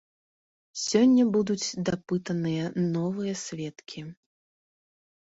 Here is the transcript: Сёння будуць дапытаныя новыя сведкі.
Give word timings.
Сёння 0.83 1.23
будуць 1.35 1.75
дапытаныя 1.89 2.63
новыя 2.95 3.33
сведкі. 3.43 3.99